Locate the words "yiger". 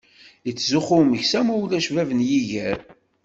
2.29-2.77